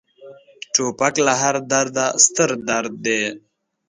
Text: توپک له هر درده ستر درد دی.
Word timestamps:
توپک 0.73 1.13
له 1.25 1.33
هر 1.41 1.55
درده 1.71 2.05
ستر 2.25 2.49
درد 2.67 2.93
دی. 3.05 3.21